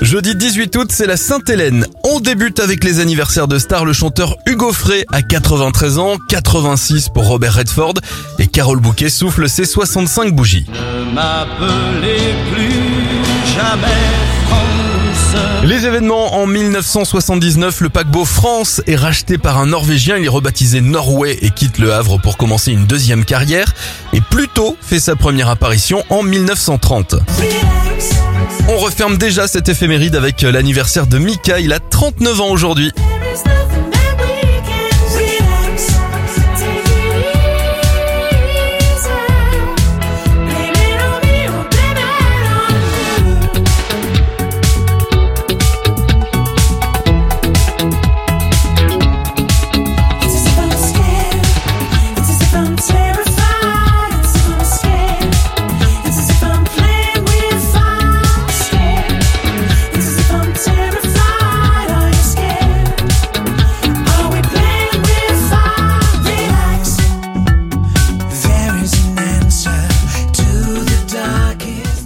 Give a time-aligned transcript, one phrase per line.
[0.00, 1.86] Jeudi 18 août, c'est la Sainte-Hélène.
[2.04, 3.84] On débute avec les anniversaires de stars.
[3.84, 7.94] Le chanteur Hugo Frey a 93 ans, 86 pour Robert Redford
[8.38, 10.66] et Carole Bouquet souffle ses 65 bougies.
[10.68, 13.86] Ne m'appelez plus jamais
[14.48, 15.64] France.
[15.64, 20.80] Les événements en 1979, le paquebot France est racheté par un Norvégien, il est rebaptisé
[20.80, 23.74] Norway et quitte le Havre pour commencer une deuxième carrière
[24.14, 27.16] et Pluto fait sa première apparition en 1930.
[28.68, 32.92] On referme déjà cette éphéméride avec l'anniversaire de Mika, il a 39 ans aujourd'hui.